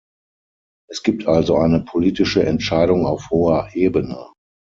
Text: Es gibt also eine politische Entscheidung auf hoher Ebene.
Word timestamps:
Es 0.89 1.03
gibt 1.03 1.27
also 1.27 1.57
eine 1.57 1.81
politische 1.81 2.43
Entscheidung 2.43 3.05
auf 3.05 3.29
hoher 3.29 3.69
Ebene. 3.75 4.31